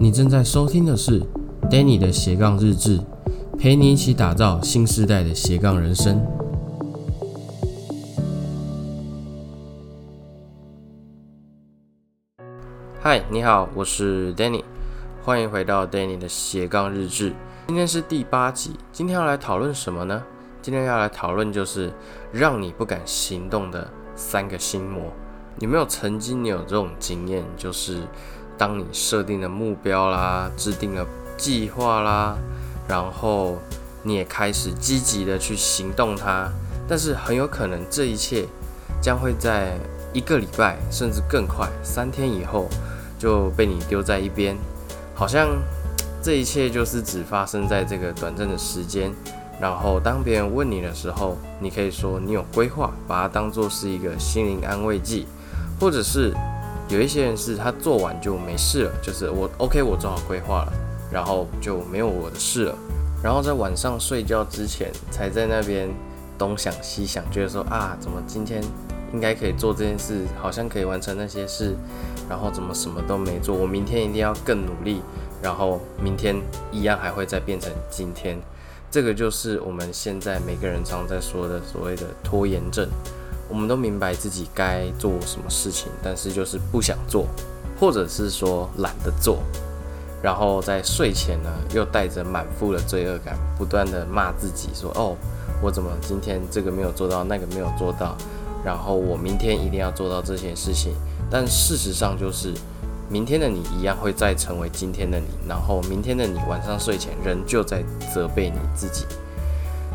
[0.00, 1.20] 你正在收听的是
[1.62, 3.00] Danny 的斜杠日志，
[3.58, 6.24] 陪你一起打造新时代的斜杠人生。
[13.00, 14.62] 嗨，你好，我是 Danny，
[15.24, 17.34] 欢迎回到 Danny 的斜杠日志。
[17.66, 20.22] 今天是第八集，今天要来讨论什么呢？
[20.62, 21.92] 今天要来讨论就是
[22.30, 25.12] 让你不敢行动的三个心魔。
[25.58, 28.02] 有没有曾经你有这种经验，就是
[28.58, 31.06] 当你设定了目标啦，制定了
[31.36, 32.36] 计划啦，
[32.88, 33.56] 然后
[34.02, 36.50] 你也开始积极的去行动它，
[36.88, 38.44] 但是很有可能这一切
[39.00, 39.78] 将会在
[40.12, 42.68] 一个礼拜甚至更快三天以后
[43.18, 44.56] 就被你丢在一边，
[45.14, 45.48] 好像
[46.20, 49.12] 这一切就是只发生在这个短暂的时间。
[49.60, 55.26] 然后当别人问你的时候，你可以说你有规划，把它当做是一个心灵安慰剂。
[55.80, 56.34] 或者是
[56.88, 60.72] 有一些人是他做完就没事了，就是我 OK，我做好规划了，
[61.12, 62.74] 然后就没有我的事了。
[63.22, 65.88] 然后在晚上睡觉之前，才在那边
[66.38, 68.62] 东想西想，觉得说啊，怎么今天
[69.12, 71.74] 应该可以做这件事，好像可以完成那些事，
[72.28, 75.02] 然后怎么什么都没做，我明天一定要更努力，
[75.42, 76.36] 然后明天
[76.70, 78.38] 一样还会再变成今天。
[78.90, 82.88] 这个就是我们现在每个人常在说的所谓的拖延症。
[83.48, 87.26] 我们都明白自己该做什么事情，但是就是不想做，
[87.80, 89.38] 或者是说懒得做，
[90.22, 95.16] 然后在睡前呢，又带着满腹的罪恶感，不断的骂自己说：“哦，
[95.62, 98.16] 我怎么今天这个没有做到，那个没有做到，
[98.64, 100.94] 然后我明天一定要做到这些事情。”
[101.30, 102.52] 但事实上就是，
[103.08, 107.82] 明天的你一样会再成为今天的你，然后明天的你晚上睡前仍旧在
[108.14, 109.06] 责备你自己。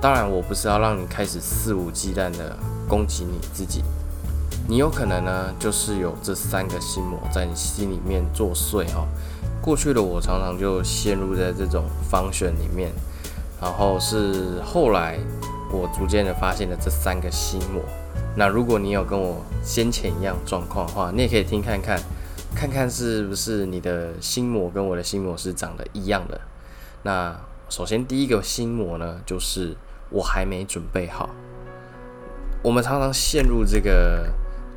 [0.00, 2.56] 当然，我不是要让你开始肆无忌惮的。
[2.88, 3.82] 攻击你自己，
[4.68, 9.06] 你有可能呢，就是有这三个心魔在你心里面作祟哦。
[9.62, 12.92] 过去的我常常就陷入在这种方选里面，
[13.60, 15.18] 然后是后来
[15.72, 17.82] 我逐渐的发现了这三个心魔。
[18.36, 21.98] 那如果你有跟我先前一样状况的话，你也可以听看看，
[22.54, 26.40] 看看是不是你的心魔跟我的心魔是长得一样的。
[27.02, 27.34] 那
[27.70, 29.76] 首先第一个心魔呢，就是
[30.10, 31.30] 我还没准备好。
[32.64, 34.26] 我们常常陷入这个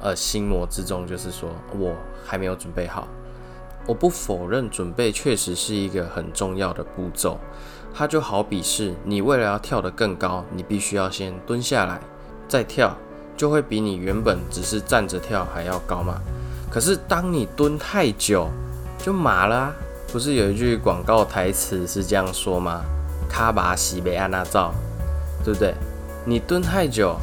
[0.00, 3.06] 呃心魔之中，就是说我还没有准备好。
[3.86, 7.38] 我不否认准备确实是一个很重要的步骤，
[7.92, 12.00] 它就好比是你为了要跳得更高，你必须要先蹲下来
[12.48, 12.96] 再跳，
[13.36, 16.18] 就会比你原本只是站着跳还要高嘛。
[16.70, 18.48] 可是当你蹲太久，
[18.96, 19.74] 就麻了啊！
[20.10, 22.82] 不是有一句广告台词是这样说吗？
[23.28, 24.72] 卡巴西贝安娜照，
[25.44, 25.74] 对不对？
[26.24, 27.14] 你蹲太久。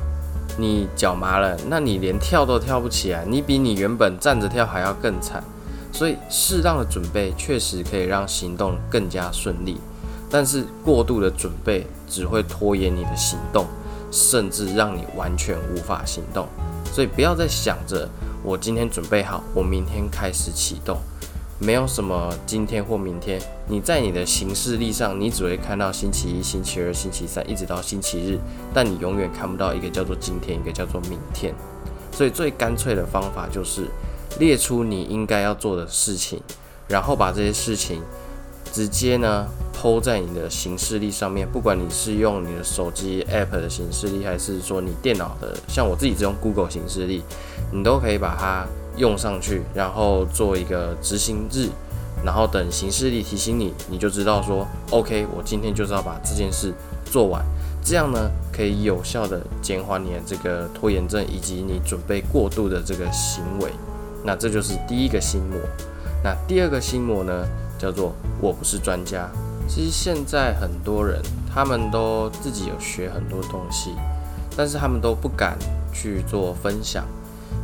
[0.57, 5.43] 你脚麻了，那你连跳都跳不起来，你比你原本站着跳还要更惨。
[5.93, 9.77] 所以适当的准备确实可以让行动更加顺利，
[10.29, 13.65] 但是过度的准备只会拖延你的行动，
[14.09, 16.47] 甚至让你完全无法行动。
[16.93, 18.09] 所以不要再想着
[18.43, 20.97] 我今天准备好，我明天开始启动。
[21.63, 28.39] 没有什么今天或明天，你在你的行事历上，你只会看到星期一、星期二、星期三，一直到星期日，
[28.73, 31.53] 但你永远看不到一个叫做今天，一个叫做明天。
[32.11, 33.85] 所以最干脆的方法就是
[34.39, 36.41] 列出你应该要做的事情，
[36.87, 38.01] 然后把这些事情
[38.73, 41.47] 直接呢抛在你的行事历上面。
[41.47, 47.21] 不管你是用你的手机 App 的行事历，还是说你电脑的，像我自己是用 Google 行事历，
[47.71, 48.65] 你都可以把它。
[48.97, 51.69] 用上去，然后做一个执行日，
[52.23, 56.73] 然后等行事历提醒你，你就知道说，OK，我今天就是要把这件事
[57.05, 57.43] 做完。
[57.83, 63.71] 这样呢，可以有效的减缓你的这个拖延症以及你准备过度的这个行为。
[64.23, 65.59] 那这就是第一个心魔。
[66.23, 67.47] 那第二个心魔呢，
[67.79, 69.27] 叫做我不是专家。
[69.67, 71.19] 其实现在很多人，
[71.51, 73.95] 他们都自己有学很多东西，
[74.55, 75.57] 但是他们都不敢
[75.91, 77.03] 去做分享。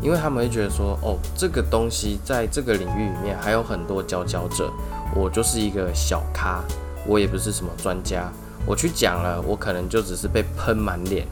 [0.01, 4.71] 因为他们会觉得说，哦，这个东西在这个领域里面还有很多佼佼者，
[5.15, 6.63] 我就是一个小咖，
[7.07, 8.31] 我也不是什么专家，
[8.66, 11.25] 我去讲了，我可能就只是被喷满脸，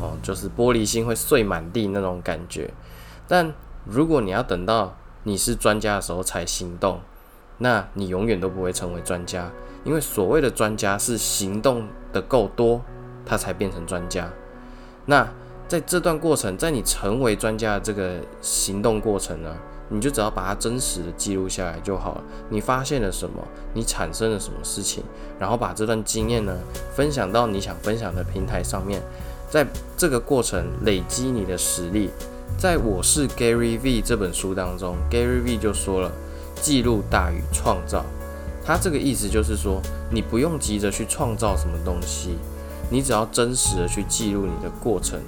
[0.00, 2.70] 哦，就是玻璃心会碎满地那种感觉。
[3.26, 3.52] 但
[3.86, 7.00] 如果你要等到你是专家的时候才行动，
[7.56, 9.50] 那你永远都不会成为专家，
[9.82, 12.82] 因为所谓的专家是行动的够多，
[13.24, 14.30] 他才变成专家。
[15.06, 15.26] 那。
[15.70, 19.54] 在这段过程，在你成为专家的这个行动过程呢，
[19.88, 22.24] 你就只要把它真实的记录下来就好了。
[22.48, 23.40] 你发现了什么？
[23.72, 25.04] 你产生了什么事情？
[25.38, 26.58] 然后把这段经验呢
[26.92, 29.00] 分享到你想分享的平台上面，
[29.48, 29.64] 在
[29.96, 32.10] 这个过程累积你的实力。
[32.58, 36.10] 在我是 Gary V 这本书当中，Gary V 就说了：
[36.60, 38.04] 记录大于创造。
[38.64, 39.80] 他这个意思就是说，
[40.10, 42.36] 你不用急着去创造什么东西，
[42.90, 45.20] 你只要真实的去记录你的过程，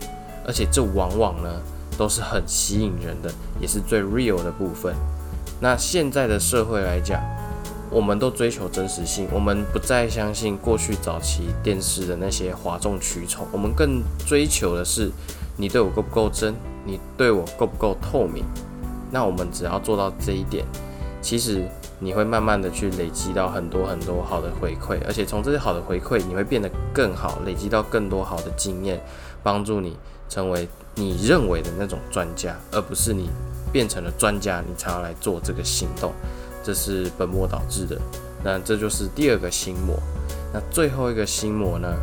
[0.46, 1.60] 而且这往往呢
[1.96, 4.94] 都是很吸引人的，也是最 real 的部分。
[5.60, 7.20] 那现在的社会来讲，
[7.90, 15.10] 我们都追求真实性，我们不再相信过去早期电视的那些哗众取宠，我们更追求的是
[15.56, 16.54] 你对我够不够真，
[16.84, 18.44] 你对我够不够透明。
[19.10, 20.64] 那我们只要做到这一点，
[21.20, 21.68] 其实。
[22.04, 29.00] 你会慢慢的去累积到很多很多好的回馈，而且从这些好的回馈，你会变得更好，累积到更多好的经验，
[29.40, 29.96] 帮助你
[30.32, 33.28] 成为你认为的那种专家，而不是你
[33.70, 36.10] 变成了专家，你才要来做这个行动，
[36.64, 38.00] 这是本末倒置的。
[38.42, 39.94] 那这就是第二个心魔。
[40.54, 41.94] 那最后一个心魔呢，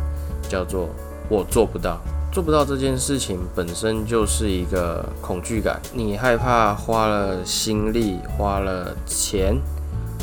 [0.48, 0.88] 叫做
[1.28, 2.00] 我做不到，
[2.32, 9.60] 做不到这件事情本身就是一个恐惧感，你害怕花了心力，花了钱。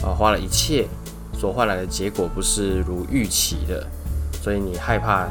[0.03, 0.87] 啊，花了一切
[1.33, 3.83] 所换来的结果不是如预期的，
[4.43, 5.27] 所以你害怕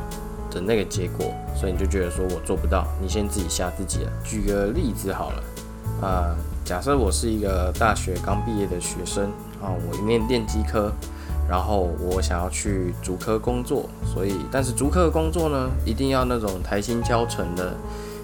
[0.50, 4.12] 的那个结果，所以你就觉得说我做不到，你先自己吓自己了。
[4.25, 9.25] 举个例子好了，啊，假设我是一个大学刚毕业的学生
[9.62, 10.93] 啊，我念电机科，
[11.48, 17.75] 然后我想要去竹科工作，所以但是竹科工作呢，一定要那种台新教程的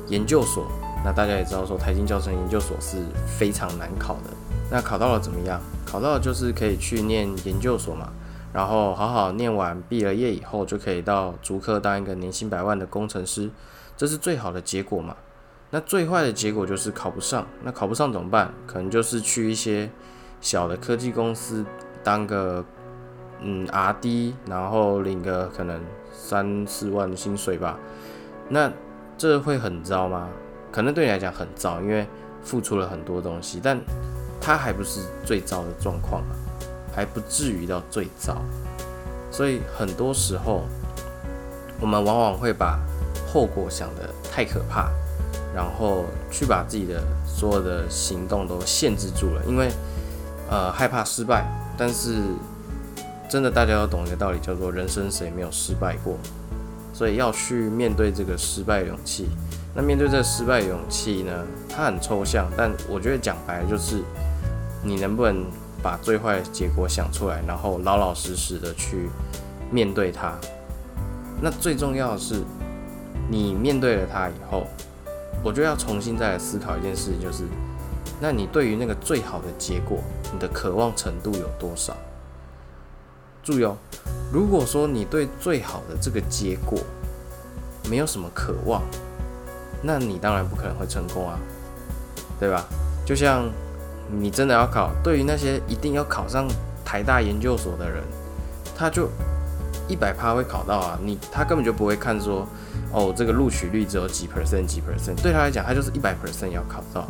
[0.08, 0.66] 研究所，
[1.04, 2.96] 那大家也知道说台新教程研究所是
[3.26, 4.30] 非常难考的。
[4.70, 5.60] 那考到了怎么样？
[5.84, 8.08] 考到了就是可以去念研究所嘛，
[8.52, 13.50] 然后好好念完，毕了业以后就可以到竹科当一个年薪百万的工程师，
[13.96, 15.16] 这是最好的结果嘛。
[15.70, 18.52] 那最坏的结果就是考不上，那考不上怎么办？
[18.66, 19.90] 可能就是去一些
[20.40, 21.64] 小的科技公司
[22.04, 22.64] 当个
[23.40, 25.80] 嗯 R&D，然后领个可能
[26.12, 27.78] 三四万的薪水吧。
[28.48, 28.70] 那
[29.16, 30.28] 这会很糟吗？
[30.70, 32.06] 可能对你来讲很糟，因为
[32.42, 33.80] 付出了很多东西，但。
[34.44, 36.34] 它还不是最糟的状况啊，
[36.94, 38.42] 还不至于到最糟，
[39.30, 40.64] 所以很多时候
[41.80, 42.78] 我们往往会把
[43.26, 44.90] 后果想得太可怕，
[45.54, 49.70] 然后去把自己的所有的行动都限制住了，因为
[50.50, 51.46] 呃害怕失败。
[51.78, 52.18] 但是
[53.28, 56.18] 真的大家要懂一个道理，叫做人生谁没有失败过，
[56.92, 59.28] 所以要去面对这个失败勇气。
[59.74, 61.32] 那面对这个失败勇气呢，
[61.68, 64.02] 它很抽象，但我觉得讲白了就是。
[64.84, 65.46] 你能不能
[65.82, 69.10] 把最坏的结果想出来，然后老老实实的去
[69.70, 70.32] 面对它？
[71.40, 72.42] 那最重要的是，
[73.28, 74.66] 你面对了它以后，
[75.42, 77.42] 我就要重新再来思考一件事，就是，
[78.20, 79.98] 那你对于那个最好的结果，
[80.32, 81.96] 你的渴望程度有多少？
[83.42, 83.76] 注意哦，
[84.32, 86.78] 如果说你对最好的这个结果
[87.90, 88.82] 没有什么渴望，
[89.82, 91.36] 那你当然不可能会成功啊，
[92.38, 92.64] 对吧？
[93.04, 93.50] 就像。
[94.10, 94.90] 你真的要考？
[95.02, 96.46] 对于那些一定要考上
[96.84, 98.02] 台大研究所的人，
[98.76, 99.08] 他就
[99.88, 100.98] 一百趴会考到啊！
[101.02, 102.46] 你他根本就不会看说，
[102.92, 107.06] 哦，这个录取率只有几 percent 几 percent，对他来讲，他就是一百 percent 要考到。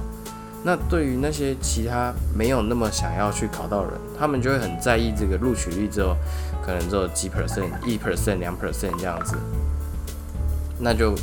[0.64, 6.16] 那对于那些其他没有那么想要去考到的人，他们就会很在意这个录取率只有
[6.64, 9.36] 可能只有几 percent 一 percent 两 percent 这样子，
[10.78, 11.14] 那就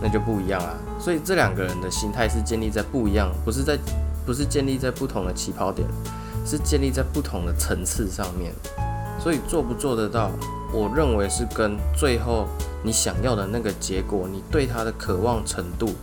[0.00, 0.74] 那就不一样啊！
[0.98, 3.78] 所以这两个人的心态是建立在不一样，不是在。
[4.26, 5.88] 不是建立在不同的起跑点，
[6.44, 8.52] 是建立在不同的层次上面。
[9.18, 10.30] 所以做不做得到，
[10.72, 12.46] 我认为是跟最后
[12.82, 15.94] 你想要的那个结果，你对它的渴望程度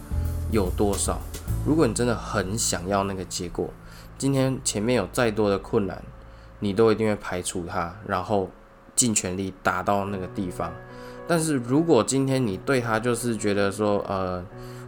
[0.51, 1.19] 有多少。
[1.65, 3.69] 如果你真的很想要那个结果，
[4.17, 6.01] 今天前面有再多的困难，
[6.59, 8.49] 你都一定会排除它，然后
[8.95, 10.73] 尽全力达到那个地方。
[11.27, 14.43] 但是如果今天你对它就是觉得说，呃，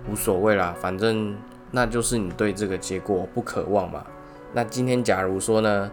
[0.09, 1.35] 无所谓啦，反正。
[1.75, 4.01] 那就是你对这个结果不渴望嘛？
[4.53, 5.91] 那今天假如说呢，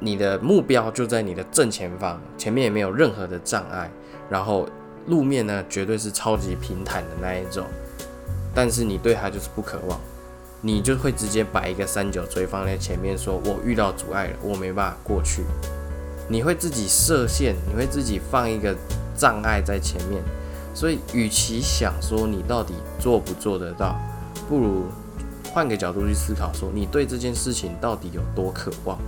[0.00, 3.88] 你的目标就在你的正前方，前面也没有任何的障碍，
[4.28, 4.68] 然后
[5.06, 7.64] 路面呢绝对是超级平坦的那一种，
[8.52, 10.00] 但是你对它就是不渴望，
[10.60, 15.44] 你就会直接摆一个三角锥放在前面，说我遇到阻碍了，我没办法过去。
[16.28, 18.74] 你会自己设限，你会自己放一个
[19.14, 20.20] 障碍在前面，
[20.74, 23.96] 所以与其想说你到底做不做得到，
[24.48, 24.86] 不如。
[25.54, 28.98] 换个角度去思考，说你对这件事情到底有多渴望？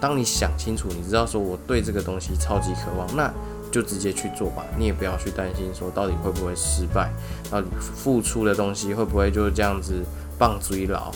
[0.00, 3.32] 当你想清楚，你知道说我对这个东西超级渴望，那
[3.70, 4.64] 就直接去做吧。
[4.76, 7.08] 你也不要去担心说到底会不会失败，
[7.48, 10.02] 到底付出的东西会不会就是这样子
[10.36, 11.12] 棒追牢？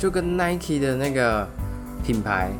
[0.00, 1.46] 就跟 Nike 的那个
[2.02, 2.50] 品牌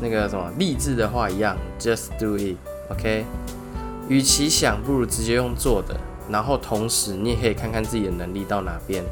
[0.00, 3.24] 那个什么励志的话一样，Just do it，OK？
[4.08, 5.96] 与其想，不如直接用做的，
[6.28, 9.04] 然后同时你也可以看看自己的能力到哪边。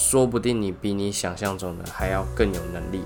[0.00, 3.02] 说不定你比你想象中的还要更有能力。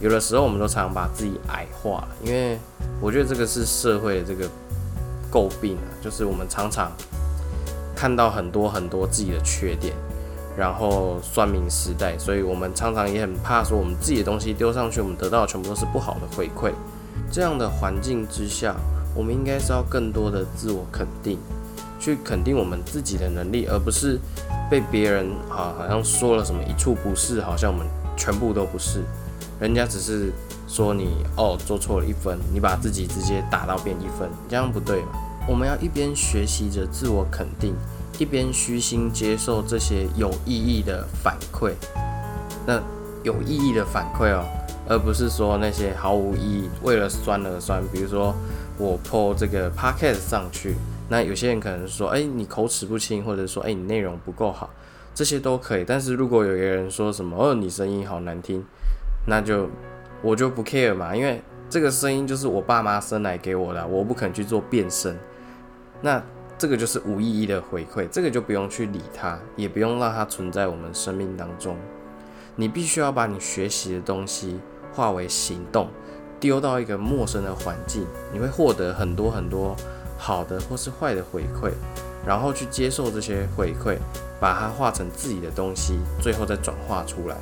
[0.00, 2.58] 有的时候，我们都常常把自己矮化了，因为
[3.02, 4.48] 我觉得这个是社会的这个
[5.30, 6.90] 诟病啊，就是我们常常
[7.94, 9.94] 看到很多很多自己的缺点，
[10.56, 16.72] 然后算命时代，所以我们常常也很怕说我们自己的东西丢上去，我们得到的全部都是不好的回馈。
[17.30, 18.74] 这样的环境之下，
[19.14, 21.38] 我们应该是要更多的自我肯定，
[22.00, 24.18] 去肯定我们自己的能力，而不是
[24.70, 29.02] 被别人啊好像说了什么一处不是，好像我们全部都不是。
[29.60, 30.32] 人家只是
[30.66, 35.08] 说你哦做错了一分，你把自己直接打到变一分，这样不对嘛？
[35.48, 37.74] 我们要一边学习着自我肯定，
[38.18, 41.72] 一边虚心接受这些有意义的反馈。
[42.66, 42.80] 那
[43.22, 44.44] 有意义的反馈哦。
[44.90, 47.82] 而不是说那些毫无意义、为了酸而酸。
[47.92, 48.34] 比如说
[48.78, 50.76] 我 po 这个 p o c a s t 上去，
[51.08, 54.70] 那有些人可能说：“哎，你口齿不清，或者说哎，你内容不够好，
[55.14, 58.64] 这些都可以。”但是如果有一个人说什么：“哦，你声音好难听”，
[59.26, 59.68] 那就
[60.22, 65.16] 我就不 care 嘛，因为这个声音就是我爸妈生来给我的，我不肯去做变声。
[66.00, 66.22] 那
[66.56, 71.76] 这个就是无意义的回馈，这个就不用去理它，也不用让它存在我们生命当中。
[72.56, 74.58] 你必须要把你学习的东西。
[74.90, 75.88] 化为行动，
[76.40, 79.76] 丢到一个陌生的环境，你会获得很多很多
[80.18, 81.72] 好的或是坏的回馈，
[82.26, 83.96] 然后去接受这些回馈，
[84.38, 87.36] 把它化成自己的东西，最后再转化出来。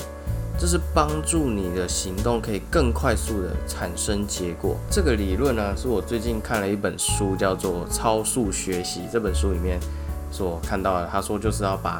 [0.59, 4.77] 这是帮助你的行动可以更快速的产生结果。
[4.91, 9.01] 这个理论呢，是我最近看了一本书，叫做《超速学习》。
[9.13, 9.81] 这本书里面
[10.31, 11.99] 所看到的，他说就是要把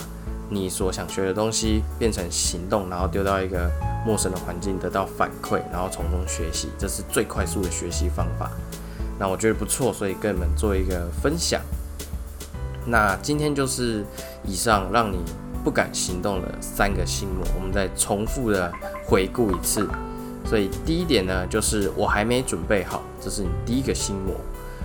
[0.49, 3.71] 你所想学的东西变成行动，然后丢到一个。
[4.07, 8.53] 陌生的环境得到反馈，然后从中学习，这是最快速的学习方法。
[9.19, 11.61] 那我觉得不错，所以跟你们做一个分享。
[12.87, 14.05] 那今天就是
[14.45, 15.19] 以上让你
[15.65, 18.73] 不敢行动的三个心魔，我们再重复的
[19.05, 19.89] 回顾一次。
[20.45, 24.35] 所以第一点呢，就是我还没准备好，这是你第一个心魔。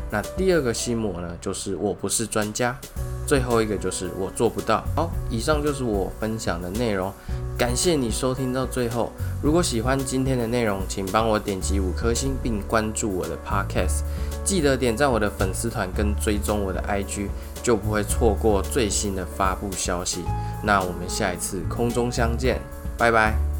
[0.10, 2.76] 那第二个心魔呢，就是我不是专家。
[3.32, 4.84] 最后一个就是我做不到。
[4.94, 7.14] 好，以上就是我分享的内容，
[7.58, 9.10] 感谢你收听到最后。
[9.42, 14.02] 如果喜欢今天的内容，请帮我点击五颗星并关注我的 Podcast，
[14.44, 17.30] 记得点赞我的粉丝团跟追踪我的 IG，
[17.64, 20.26] 就不会错过最新的发布消息。
[20.62, 22.60] 那我们下一次空中相见，
[22.98, 23.51] 拜拜。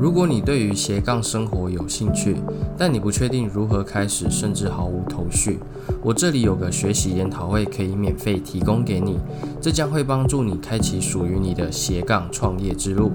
[0.00, 2.36] 如果你对于斜杠生活有兴趣，
[2.76, 5.58] 但你不确定如何开始，甚至毫无头绪，
[6.04, 9.18] 我这里有个学习研讨会可以免费提供给你，
[9.60, 13.10] 这将会帮助你开启属于你的斜杠创业之路。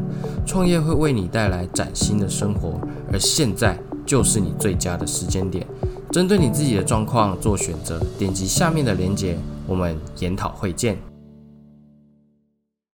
[0.46, 2.78] 创业会为你带来崭新的生活，
[3.14, 5.66] 而现在就是你最佳的时间点。
[6.12, 11.13] 针对你自己的状况做选择，点击下面的链接，我们研讨会见。